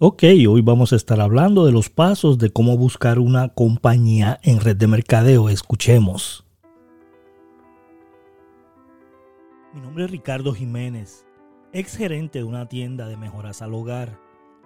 [0.00, 4.58] Ok, hoy vamos a estar hablando de los pasos de cómo buscar una compañía en
[4.58, 5.48] red de mercadeo.
[5.48, 6.44] Escuchemos.
[9.72, 11.24] Mi nombre es Ricardo Jiménez,
[11.72, 14.18] ex gerente de una tienda de mejoras al hogar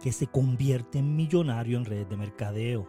[0.03, 2.89] que se convierte en millonario en red de mercadeo.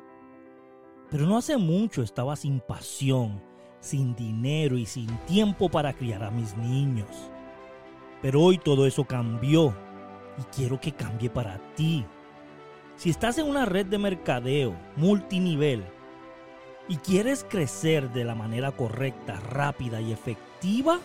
[1.12, 3.42] Pero no hace mucho estaba sin pasión,
[3.82, 7.10] sin dinero y sin tiempo para criar a mis niños.
[8.22, 9.76] Pero hoy todo eso cambió
[10.38, 12.06] y quiero que cambie para ti.
[13.00, 15.86] Si estás en una red de mercadeo multinivel
[16.90, 21.00] y quieres crecer de la manera correcta, rápida y efectiva,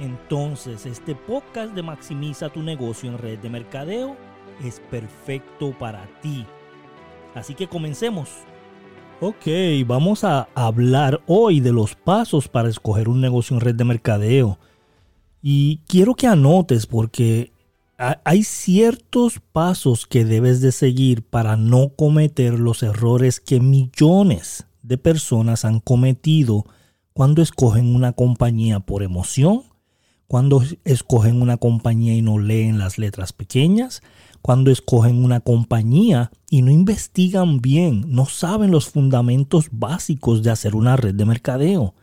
[0.00, 4.16] entonces este podcast de Maximiza tu negocio en red de mercadeo
[4.64, 6.46] es perfecto para ti.
[7.34, 8.30] Así que comencemos.
[9.20, 9.46] Ok,
[9.84, 14.58] vamos a hablar hoy de los pasos para escoger un negocio en red de mercadeo.
[15.42, 17.52] Y quiero que anotes porque
[17.98, 24.98] hay ciertos pasos que debes de seguir para no cometer los errores que millones de
[24.98, 26.64] personas han cometido
[27.12, 29.64] cuando escogen una compañía por emoción,
[30.28, 34.00] cuando escogen una compañía y no leen las letras pequeñas,
[34.42, 40.76] cuando escogen una compañía y no investigan bien, no saben los fundamentos básicos de hacer
[40.76, 41.94] una red de mercadeo.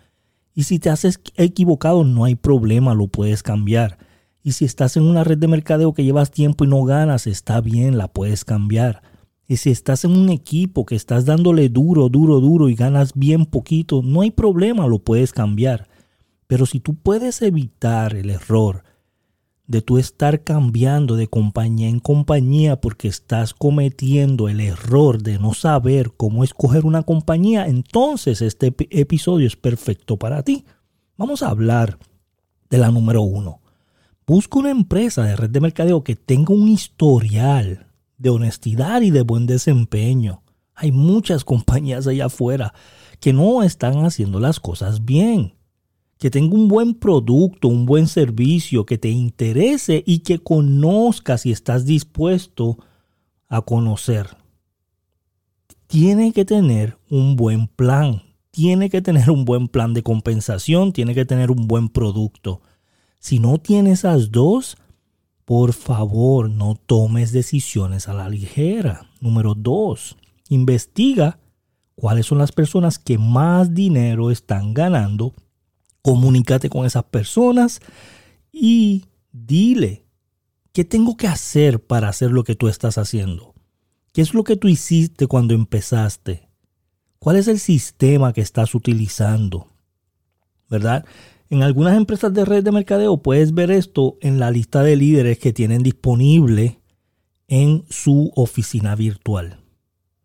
[0.54, 4.05] Y si te has equivocado, no hay problema, lo puedes cambiar.
[4.46, 7.62] Y si estás en una red de mercadeo que llevas tiempo y no ganas, está
[7.62, 9.02] bien, la puedes cambiar.
[9.48, 13.48] Y si estás en un equipo que estás dándole duro, duro, duro y ganas bien
[13.48, 15.90] poquito, no hay problema, lo puedes cambiar.
[16.46, 18.84] Pero si tú puedes evitar el error
[19.66, 25.56] de tú estar cambiando de compañía en compañía porque estás cometiendo el error de no
[25.56, 30.66] saber cómo escoger una compañía, entonces este episodio es perfecto para ti.
[31.18, 31.98] Vamos a hablar
[32.70, 33.65] de la número uno.
[34.28, 37.88] Busca una empresa de red de mercadeo que tenga un historial
[38.18, 40.42] de honestidad y de buen desempeño.
[40.74, 42.74] Hay muchas compañías allá afuera
[43.20, 45.54] que no están haciendo las cosas bien.
[46.18, 51.52] Que tenga un buen producto, un buen servicio, que te interese y que conozcas si
[51.52, 52.80] estás dispuesto
[53.48, 54.38] a conocer.
[55.86, 58.24] Tiene que tener un buen plan.
[58.50, 60.94] Tiene que tener un buen plan de compensación.
[60.94, 62.62] Tiene que tener un buen producto.
[63.26, 64.78] Si no tienes esas dos,
[65.46, 69.10] por favor no tomes decisiones a la ligera.
[69.20, 70.16] Número dos,
[70.48, 71.40] investiga
[71.96, 75.34] cuáles son las personas que más dinero están ganando.
[76.04, 77.80] Comunícate con esas personas
[78.52, 80.06] y dile
[80.72, 83.56] qué tengo que hacer para hacer lo que tú estás haciendo.
[84.14, 86.48] ¿Qué es lo que tú hiciste cuando empezaste?
[87.18, 89.66] ¿Cuál es el sistema que estás utilizando?
[90.70, 91.06] ¿Verdad?
[91.50, 95.38] En algunas empresas de red de mercadeo puedes ver esto en la lista de líderes
[95.38, 96.80] que tienen disponible
[97.48, 99.60] en su oficina virtual.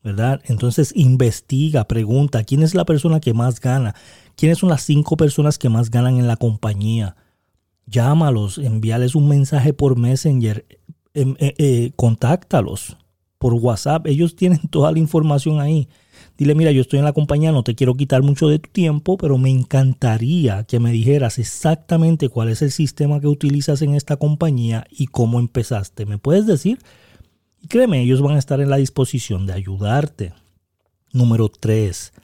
[0.02, 0.40] ¿Verdad?
[0.46, 3.94] Entonces investiga, pregunta, ¿quién es la persona que más gana?
[4.34, 7.16] ¿Quiénes son las cinco personas que más ganan en la compañía?
[7.84, 10.64] Llámalos, envíales un mensaje por Messenger,
[11.12, 12.96] em, eh, eh, contáctalos
[13.36, 14.06] por WhatsApp.
[14.06, 15.86] Ellos tienen toda la información ahí.
[16.40, 19.18] Dile, mira, yo estoy en la compañía, no te quiero quitar mucho de tu tiempo,
[19.18, 24.16] pero me encantaría que me dijeras exactamente cuál es el sistema que utilizas en esta
[24.16, 26.06] compañía y cómo empezaste.
[26.06, 26.78] ¿Me puedes decir?
[27.60, 30.32] Y créeme, ellos van a estar en la disposición de ayudarte.
[31.12, 32.14] Número 3.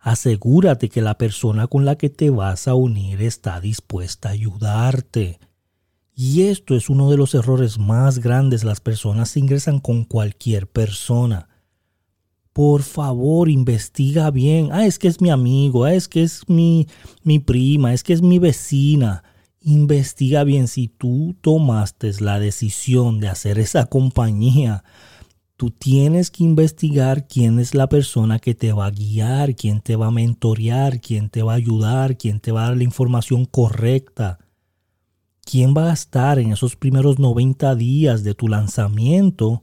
[0.00, 5.38] Asegúrate que la persona con la que te vas a unir está dispuesta a ayudarte.
[6.16, 8.64] Y esto es uno de los errores más grandes.
[8.64, 11.51] Las personas ingresan con cualquier persona
[12.52, 14.68] por favor, investiga bien.
[14.72, 16.86] Ah, es que es mi amigo, ah, es que es mi,
[17.22, 19.24] mi prima, es que es mi vecina.
[19.60, 24.84] Investiga bien si tú tomaste la decisión de hacer esa compañía.
[25.56, 29.96] Tú tienes que investigar quién es la persona que te va a guiar, quién te
[29.96, 33.44] va a mentorear, quién te va a ayudar, quién te va a dar la información
[33.44, 34.38] correcta.
[35.44, 39.62] ¿Quién va a estar en esos primeros 90 días de tu lanzamiento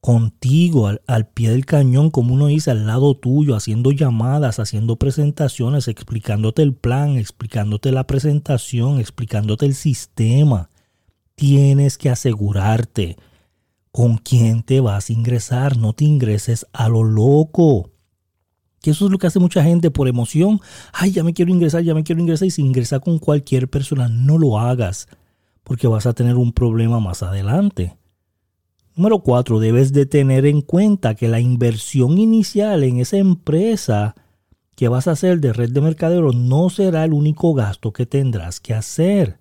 [0.00, 5.88] contigo al, pie del cañón, como uno dice, al lado tuyo, haciendo llamadas, haciendo presentaciones,
[5.88, 10.70] explicándote el plan, explicándote la presentación, explicándote el sistema.
[11.34, 13.16] Tienes que asegurarte
[13.90, 17.90] con quién te vas a ingresar, no te ingreses a lo loco.
[18.80, 20.60] Que eso es lo que hace mucha gente por emoción.
[20.92, 22.46] Ay, ya me quiero ingresar, ya me quiero ingresar.
[22.46, 25.08] Y si ingresa con cualquier persona, no lo hagas,
[25.64, 27.97] porque vas a tener un problema más adelante.
[28.98, 34.16] Número cuatro, debes de tener en cuenta que la inversión inicial en esa empresa
[34.74, 38.58] que vas a hacer de red de mercaderos no será el único gasto que tendrás
[38.58, 39.38] que hacer.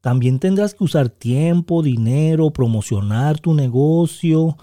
[0.00, 4.56] También tendrás que usar tiempo, dinero, promocionar tu negocio,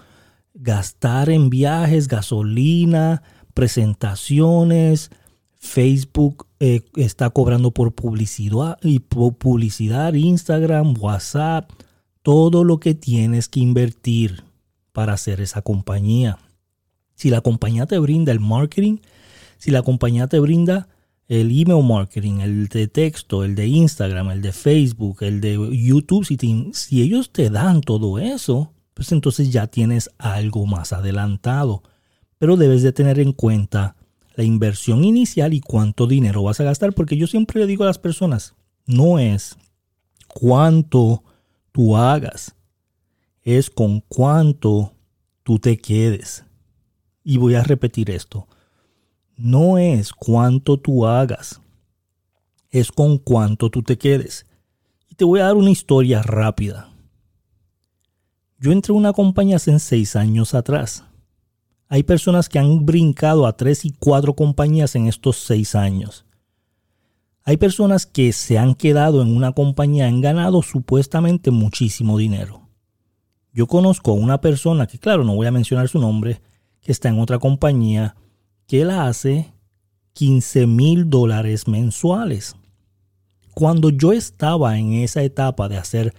[0.54, 3.22] gastar en viajes, gasolina,
[3.54, 5.12] presentaciones.
[5.54, 8.76] Facebook eh, está cobrando por publicidad,
[9.38, 11.70] publicidad, Instagram, WhatsApp,
[12.22, 14.44] todo lo que tienes que invertir
[14.92, 16.38] para hacer esa compañía.
[17.14, 18.98] Si la compañía te brinda el marketing,
[19.58, 20.88] si la compañía te brinda
[21.28, 26.24] el email marketing, el de texto, el de Instagram, el de Facebook, el de YouTube,
[26.24, 26.36] si,
[26.72, 31.82] si ellos te dan todo eso, pues entonces ya tienes algo más adelantado.
[32.38, 33.96] Pero debes de tener en cuenta
[34.34, 37.86] la inversión inicial y cuánto dinero vas a gastar, porque yo siempre le digo a
[37.86, 38.54] las personas,
[38.86, 39.56] no es
[40.26, 41.22] cuánto
[41.72, 42.54] tú hagas,
[43.42, 44.94] es con cuánto
[45.42, 46.44] tú te quedes.
[47.22, 48.46] Y voy a repetir esto
[49.40, 51.60] no es cuánto tú hagas,
[52.68, 54.46] es con cuánto tú te quedes.
[55.08, 56.90] Y te voy a dar una historia rápida.
[58.58, 61.04] Yo entré a una compañía hace seis años atrás.
[61.88, 66.26] Hay personas que han brincado a tres y cuatro compañías en estos seis años.
[67.50, 72.68] Hay personas que se han quedado en una compañía, han ganado supuestamente muchísimo dinero.
[73.52, 76.40] Yo conozco a una persona que, claro, no voy a mencionar su nombre,
[76.80, 78.14] que está en otra compañía
[78.68, 79.52] que él hace
[80.12, 82.54] 15 mil dólares mensuales.
[83.52, 86.14] Cuando yo estaba en esa etapa de hacer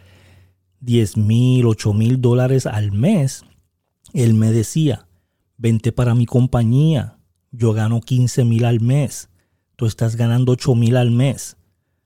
[0.81, 3.45] 10 mil, 8 mil dólares al mes,
[4.11, 5.07] él me decía,
[5.55, 7.19] vente para mi compañía,
[7.51, 9.29] yo gano 15 mil al mes,
[9.81, 11.57] tú estás ganando 8 mil al mes,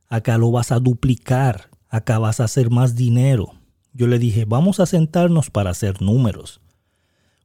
[0.07, 3.51] acá lo vas a duplicar, acá vas a hacer más dinero.
[3.91, 6.61] Yo le dije, vamos a sentarnos para hacer números.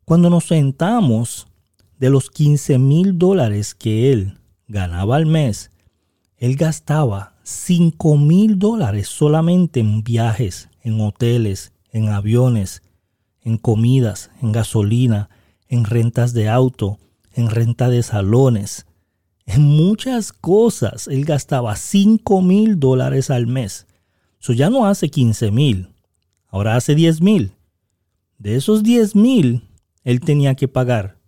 [0.05, 1.49] Cuando nos sentamos,
[1.99, 4.39] de los 15 mil dólares que él
[4.69, 5.73] ganaba al mes,
[6.37, 12.85] él gastaba 5 mil dólares solamente en viajes, en hoteles, en aviones,
[13.41, 15.29] en comidas, en gasolina,
[15.67, 17.01] en rentas de auto,
[17.33, 18.87] en renta de salones,
[19.55, 21.09] en muchas cosas.
[21.09, 23.87] Él gastaba 5 mil dólares al mes.
[24.41, 25.89] Eso ya no hace 15 mil,
[26.49, 27.53] ahora hace 10 mil.
[28.39, 29.69] De esos 10 mil,
[30.03, 31.19] él tenía que pagar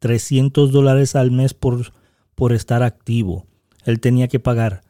[0.00, 1.94] 300 dólares al mes por,
[2.34, 3.46] por estar activo.
[3.84, 4.82] Él tenía que pagar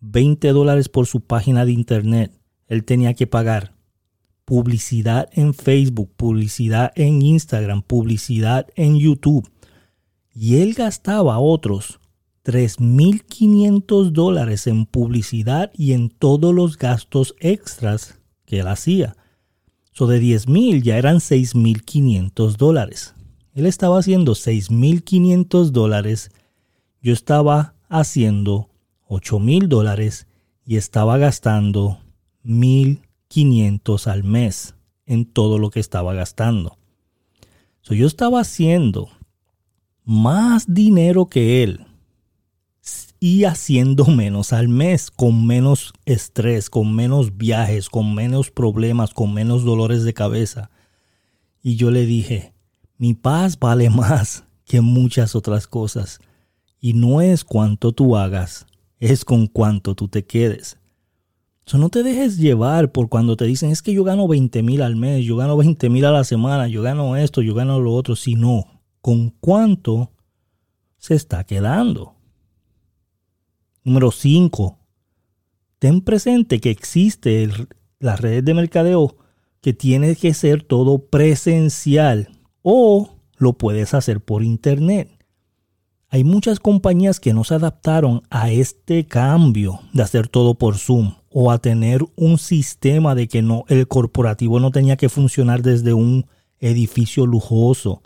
[0.00, 2.32] 20 dólares por su página de internet.
[2.66, 3.74] Él tenía que pagar
[4.44, 9.48] publicidad en Facebook, publicidad en Instagram, publicidad en YouTube.
[10.34, 12.00] Y él gastaba otros
[12.48, 19.18] 3.500 dólares en publicidad y en todos los gastos extras que él hacía.
[19.92, 23.14] So de 10.000 ya eran 6.500 dólares.
[23.52, 26.30] Él estaba haciendo 6.500 dólares,
[27.02, 28.70] yo estaba haciendo
[29.08, 30.26] 8.000 dólares
[30.64, 31.98] y estaba gastando
[32.46, 34.74] 1.500 al mes
[35.04, 36.78] en todo lo que estaba gastando.
[37.82, 39.10] yo estaba haciendo
[40.02, 41.87] más dinero que él
[43.20, 49.34] y haciendo menos al mes, con menos estrés, con menos viajes, con menos problemas, con
[49.34, 50.70] menos dolores de cabeza.
[51.62, 52.54] Y yo le dije,
[52.96, 56.20] mi paz vale más que muchas otras cosas.
[56.80, 58.66] Y no es cuánto tú hagas,
[59.00, 60.78] es con cuánto tú te quedes.
[61.66, 64.80] So, no te dejes llevar por cuando te dicen es que yo gano 20 mil
[64.80, 67.92] al mes, yo gano 20 mil a la semana, yo gano esto, yo gano lo
[67.92, 68.64] otro, sino
[69.02, 70.12] con cuánto
[70.96, 72.17] se está quedando.
[73.88, 74.76] Número 5.
[75.78, 77.48] Ten presente que existe
[77.98, 79.16] las redes de mercadeo
[79.62, 82.28] que tiene que ser todo presencial
[82.60, 85.08] o lo puedes hacer por internet.
[86.10, 91.14] Hay muchas compañías que no se adaptaron a este cambio de hacer todo por Zoom
[91.30, 95.94] o a tener un sistema de que no el corporativo no tenía que funcionar desde
[95.94, 96.26] un
[96.60, 98.02] edificio lujoso.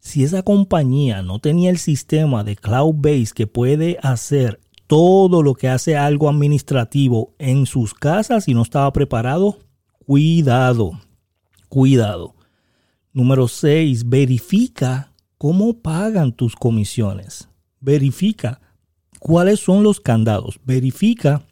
[0.00, 5.54] Si esa compañía no tenía el sistema de cloud base que puede hacer todo lo
[5.54, 9.58] que hace algo administrativo en sus casas y no estaba preparado,
[10.06, 10.92] cuidado,
[11.68, 12.34] cuidado.
[13.12, 14.08] Número 6.
[14.08, 17.48] Verifica cómo pagan tus comisiones.
[17.80, 18.60] Verifica
[19.18, 20.60] cuáles son los candados.
[20.64, 21.42] Verifica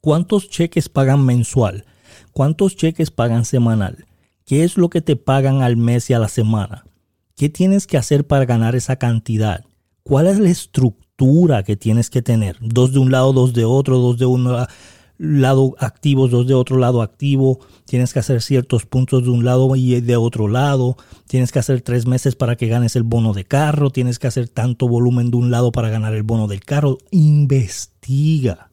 [0.00, 1.86] cuántos cheques pagan mensual,
[2.32, 4.04] cuántos cheques pagan semanal,
[4.44, 6.84] qué es lo que te pagan al mes y a la semana,
[7.36, 9.64] qué tienes que hacer para ganar esa cantidad,
[10.02, 11.03] cuál es la estructura
[11.64, 14.66] que tienes que tener, dos de un lado, dos de otro, dos de uno
[15.16, 19.76] lado activos, dos de otro lado activo, tienes que hacer ciertos puntos de un lado
[19.76, 20.96] y de otro lado,
[21.28, 24.48] tienes que hacer tres meses para que ganes el bono de carro, tienes que hacer
[24.48, 28.70] tanto volumen de un lado para ganar el bono del carro, investiga.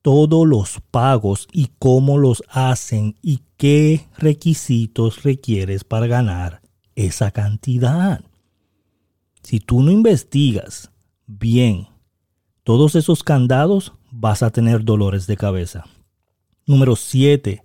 [0.00, 6.60] todos los pagos y cómo los hacen y qué requisitos requieres para ganar
[6.96, 8.24] esa cantidad.
[9.42, 10.90] Si tú no investigas
[11.26, 11.88] bien
[12.64, 15.84] todos esos candados, vas a tener dolores de cabeza.
[16.66, 17.64] Número 7.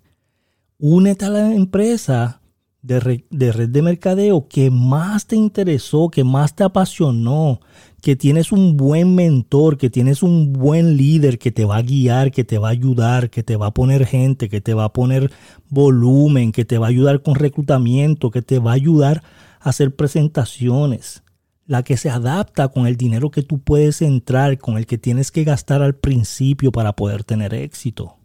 [0.79, 2.41] Únete a la empresa
[2.81, 7.59] de, red de mercadeo que más te interesó, que más te apasionó,
[8.01, 12.31] que tienes un buen mentor, que tienes un buen líder que te va a guiar,
[12.31, 14.93] que te va a ayudar, que te va a poner gente, que te va a
[14.93, 15.31] poner
[15.69, 19.23] volumen, que te va a ayudar con reclutamiento, que te va a ayudar
[19.59, 21.23] a hacer presentaciones.
[21.67, 25.31] La que se adapta con el dinero que tú puedes entrar, con el que tienes
[25.31, 28.17] que gastar al principio para poder tener éxito.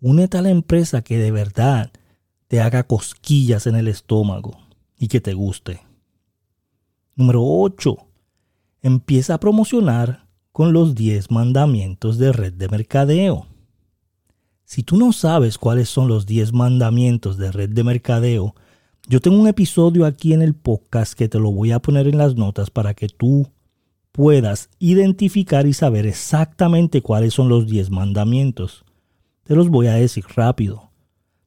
[0.00, 1.92] Únete a la empresa que de verdad
[2.48, 4.58] te haga cosquillas en el estómago
[4.98, 5.80] y que te guste.
[7.14, 7.96] Número 8.
[8.80, 13.46] Empieza a promocionar con los 10 mandamientos de red de mercadeo.
[14.64, 18.54] Si tú no sabes cuáles son los 10 mandamientos de red de mercadeo,
[19.08, 22.18] yo tengo un episodio aquí en el podcast que te lo voy a poner en
[22.18, 23.48] las notas para que tú
[24.12, 28.84] puedas identificar y saber exactamente cuáles son los 10 mandamientos.
[29.44, 30.90] Te los voy a decir rápido.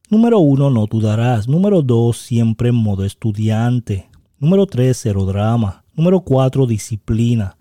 [0.09, 1.47] Número 1, no dudarás.
[1.47, 4.09] Número 2, siempre en modo estudiante.
[4.39, 5.83] Número 3, cero drama.
[5.93, 7.57] Número 4, disciplina.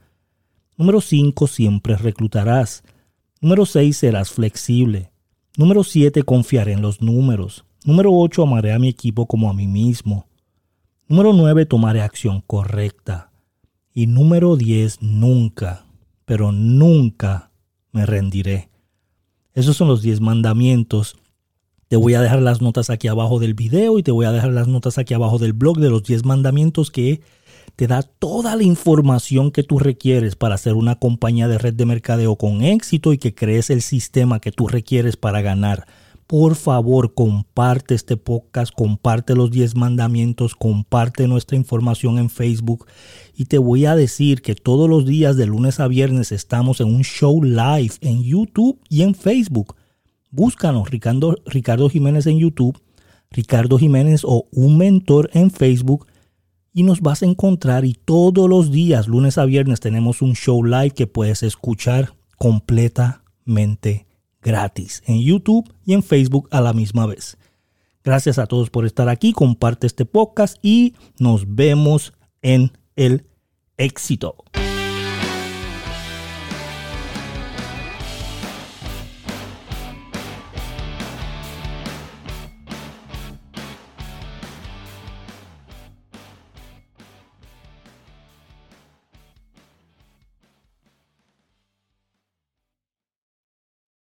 [0.78, 2.84] Número 5, siempre reclutarás.
[3.42, 5.12] Número 6, serás flexible.
[5.58, 7.66] Número 7, confiaré en los números.
[7.84, 10.26] Número 8, amaré a mi equipo como a mí mismo.
[11.08, 13.30] Número 9, tomaré acción correcta.
[13.92, 15.86] Y número 10, nunca,
[16.24, 17.50] pero nunca
[17.92, 18.70] me rendiré.
[19.54, 21.16] Esos son los 10 mandamientos
[21.90, 24.52] te voy a dejar las notas aquí abajo del video y te voy a dejar
[24.52, 27.20] las notas aquí abajo del blog de los 10 mandamientos que
[27.74, 31.86] te da toda la información que tú requieres para hacer una compañía de red de
[31.86, 35.88] mercadeo con éxito y que crees el sistema que tú requieres para ganar.
[36.30, 42.86] Por favor, comparte este podcast, comparte los 10 mandamientos, comparte nuestra información en Facebook.
[43.34, 46.86] Y te voy a decir que todos los días de lunes a viernes estamos en
[46.86, 49.74] un show live en YouTube y en Facebook.
[50.30, 52.80] Búscanos Ricardo, Ricardo Jiménez en YouTube,
[53.32, 56.06] Ricardo Jiménez o un mentor en Facebook
[56.72, 60.62] y nos vas a encontrar y todos los días, lunes a viernes, tenemos un show
[60.62, 64.06] live que puedes escuchar completamente
[64.42, 67.38] gratis en YouTube y en Facebook a la misma vez.
[68.02, 73.26] Gracias a todos por estar aquí, comparte este podcast y nos vemos en el
[73.76, 74.36] éxito.